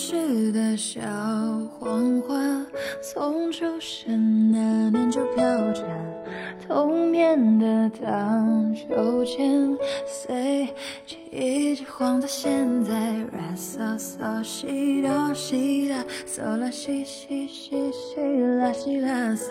[0.00, 0.98] 故事的小
[1.78, 2.34] 黄花，
[3.02, 6.09] 从出生那年就飘着。
[6.70, 10.68] 童年的荡秋千，随
[11.04, 18.20] 季节晃到现在，ra so so 西哆西啦嗦啦西西西西
[18.60, 19.50] 啦西啦嗦，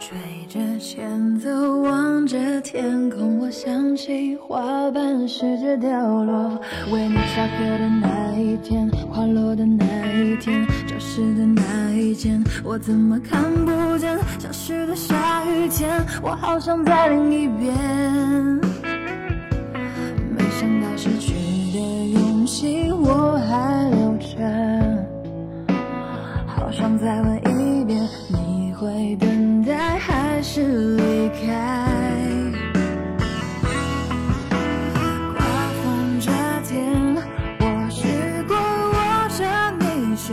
[0.00, 0.18] 吹
[0.48, 10.66] 着前奏望着天空，我想起花瓣试着掉落，为你下课的那一天，花落的那一天，
[11.02, 15.90] 教室的那一间，我怎么看不见消失的下雨天？
[16.22, 17.74] 我好想再淋一遍。
[20.30, 21.34] 没想到失去
[21.72, 24.38] 的勇气我还留着，
[26.46, 32.06] 好想再问一遍，你会等待还是离开？
[35.34, 35.44] 刮
[35.82, 36.30] 风这
[36.68, 37.16] 天，
[37.58, 38.06] 我试
[38.46, 39.44] 过握着
[39.80, 40.32] 你手，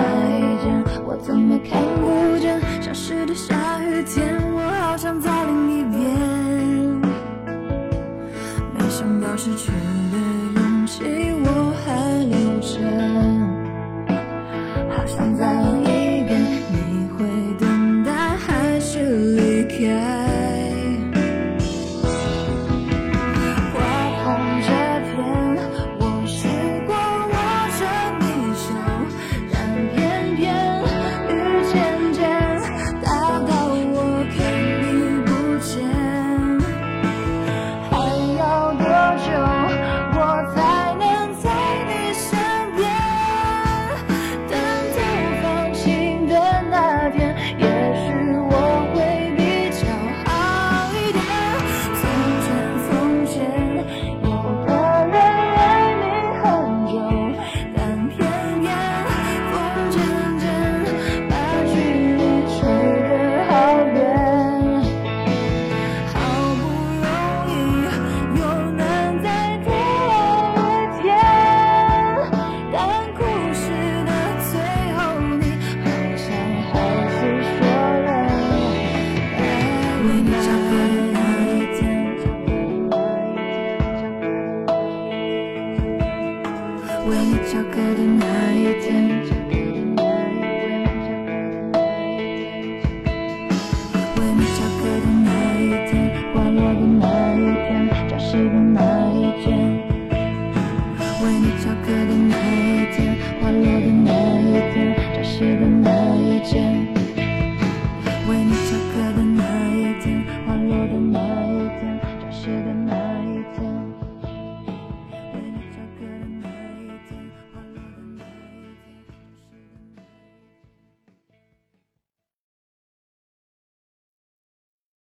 [0.00, 0.06] 再
[0.62, 4.40] 见，我怎么看不见消失的下雨天？
[4.54, 6.00] 我好想再淋一遍。
[8.72, 9.70] 没想到失去
[10.10, 10.16] 的
[10.60, 11.04] 勇气
[80.70, 81.09] 为